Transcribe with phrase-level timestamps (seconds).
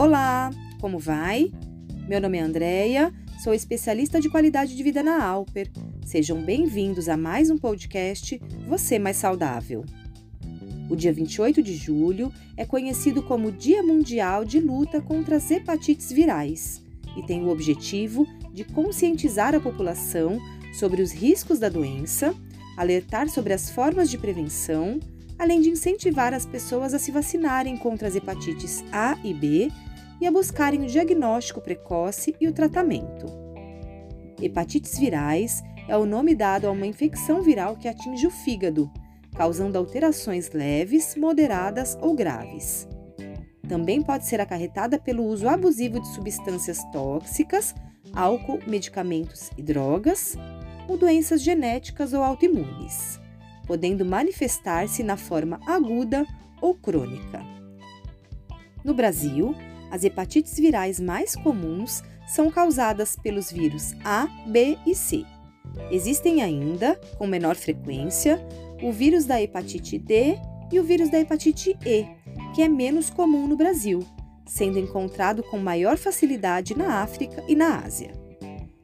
[0.00, 1.52] Olá, como vai?
[2.08, 3.12] Meu nome é Andreia,
[3.44, 5.70] sou especialista de qualidade de vida na Alper.
[6.06, 9.84] Sejam bem-vindos a mais um podcast Você Mais Saudável.
[10.88, 16.10] O dia 28 de julho é conhecido como Dia Mundial de Luta contra as Hepatites
[16.10, 16.82] Virais
[17.14, 20.40] e tem o objetivo de conscientizar a população
[20.72, 22.34] sobre os riscos da doença,
[22.74, 24.98] alertar sobre as formas de prevenção,
[25.38, 29.70] além de incentivar as pessoas a se vacinarem contra as hepatites A e B
[30.20, 33.26] e a buscarem o diagnóstico precoce e o tratamento.
[34.40, 38.90] Hepatites virais é o nome dado a uma infecção viral que atinge o fígado,
[39.34, 42.88] causando alterações leves, moderadas ou graves.
[43.68, 47.74] Também pode ser acarretada pelo uso abusivo de substâncias tóxicas,
[48.12, 50.36] álcool, medicamentos e drogas,
[50.88, 53.20] ou doenças genéticas ou autoimunes,
[53.66, 56.26] podendo manifestar-se na forma aguda
[56.60, 57.40] ou crônica.
[58.84, 59.54] No Brasil,
[59.90, 65.24] as hepatites virais mais comuns são causadas pelos vírus A, B e C.
[65.90, 68.40] Existem ainda, com menor frequência,
[68.82, 70.38] o vírus da hepatite D
[70.72, 72.06] e o vírus da hepatite E,
[72.54, 74.00] que é menos comum no Brasil,
[74.46, 78.12] sendo encontrado com maior facilidade na África e na Ásia.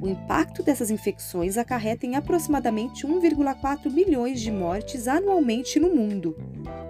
[0.00, 6.36] O impacto dessas infecções acarreta em aproximadamente 1,4 bilhões de mortes anualmente no mundo,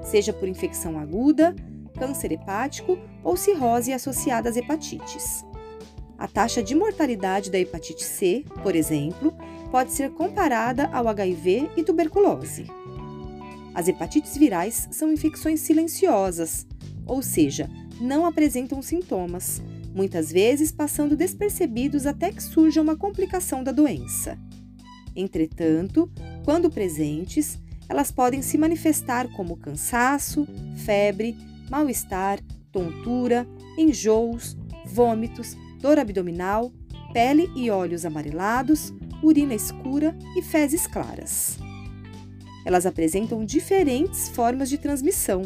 [0.02, 1.54] seja por infecção aguda,
[1.98, 5.44] câncer hepático ou cirrose associada às hepatites.
[6.18, 9.34] A taxa de mortalidade da hepatite C, por exemplo,
[9.70, 12.66] pode ser comparada ao HIV e tuberculose.
[13.74, 16.66] As hepatites virais são infecções silenciosas,
[17.06, 19.62] ou seja, não apresentam sintomas,
[19.94, 24.38] muitas vezes passando despercebidos até que surja uma complicação da doença.
[25.14, 26.10] Entretanto,
[26.44, 30.46] quando presentes, elas podem se manifestar como cansaço,
[30.84, 31.36] febre,
[31.70, 32.40] mal-estar,
[32.72, 36.72] tontura, enjoos, vômitos, dor abdominal,
[37.12, 38.92] pele e olhos amarelados,
[39.22, 41.58] urina escura e fezes claras.
[42.64, 45.42] Elas apresentam diferentes formas de transmissão,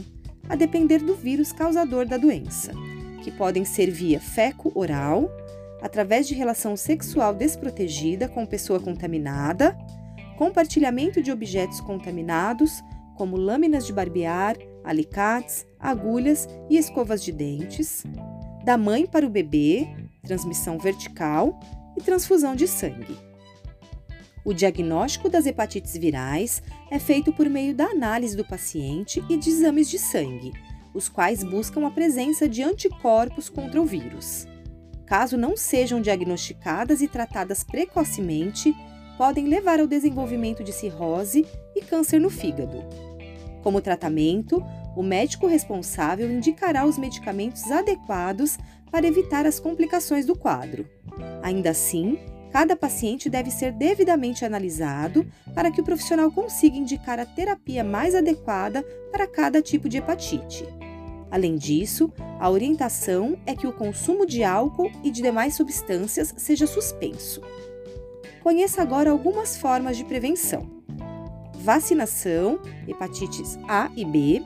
[0.48, 2.72] a depender do vírus causador da doença
[3.22, 5.30] que podem ser via feco-oral,
[5.80, 9.76] através de relação sexual desprotegida com pessoa contaminada,
[10.36, 12.82] compartilhamento de objetos contaminados,
[13.16, 18.04] como lâminas de barbear, alicates, agulhas e escovas de dentes,
[18.64, 19.88] da mãe para o bebê,
[20.22, 21.58] transmissão vertical
[21.96, 23.16] e transfusão de sangue.
[24.44, 29.50] O diagnóstico das hepatites virais é feito por meio da análise do paciente e de
[29.50, 30.52] exames de sangue,
[30.92, 34.46] os quais buscam a presença de anticorpos contra o vírus.
[35.06, 38.74] Caso não sejam diagnosticadas e tratadas precocemente,
[39.16, 42.82] podem levar ao desenvolvimento de cirrose e câncer no fígado.
[43.62, 44.62] Como tratamento,
[44.96, 48.58] o médico responsável indicará os medicamentos adequados
[48.90, 50.86] para evitar as complicações do quadro.
[51.42, 52.18] Ainda assim,
[52.52, 58.14] cada paciente deve ser devidamente analisado para que o profissional consiga indicar a terapia mais
[58.14, 60.66] adequada para cada tipo de hepatite.
[61.30, 66.66] Além disso, a orientação é que o consumo de álcool e de demais substâncias seja
[66.66, 67.40] suspenso.
[68.42, 70.81] Conheça agora algumas formas de prevenção.
[71.62, 72.58] Vacinação,
[72.88, 74.42] hepatites A e B.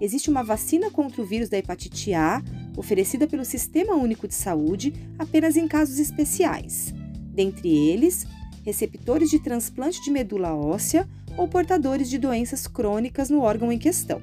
[0.00, 2.42] Existe uma vacina contra o vírus da hepatite A,
[2.76, 6.92] oferecida pelo Sistema Único de Saúde apenas em casos especiais,
[7.32, 8.26] dentre eles,
[8.64, 14.20] receptores de transplante de medula óssea ou portadores de doenças crônicas no órgão em questão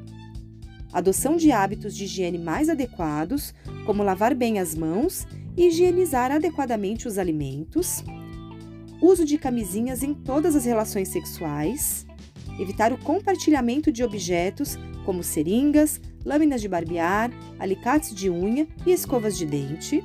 [0.91, 3.53] adoção de hábitos de higiene mais adequados,
[3.85, 8.03] como lavar bem as mãos e higienizar adequadamente os alimentos,
[9.01, 12.05] uso de camisinhas em todas as relações sexuais,
[12.59, 19.37] evitar o compartilhamento de objetos como seringas, lâminas de barbear, alicates de unha e escovas
[19.37, 20.03] de dente,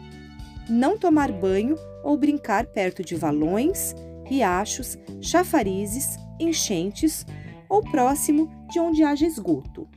[0.69, 3.95] não tomar banho ou brincar perto de valões,
[4.27, 7.27] riachos, chafarizes, enchentes
[7.69, 9.89] ou próximo de onde haja esgoto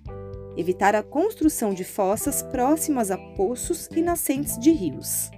[0.58, 5.29] evitar a construção de fossas próximas a poços e nascentes de rios.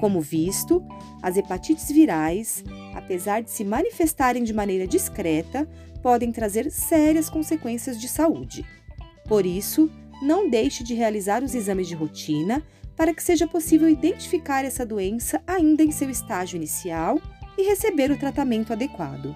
[0.00, 0.84] Como visto,
[1.22, 2.64] as hepatites virais,
[2.94, 5.68] apesar de se manifestarem de maneira discreta,
[6.02, 8.64] podem trazer sérias consequências de saúde.
[9.26, 9.90] Por isso,
[10.22, 12.62] não deixe de realizar os exames de rotina
[12.96, 17.20] para que seja possível identificar essa doença ainda em seu estágio inicial
[17.56, 19.34] e receber o tratamento adequado.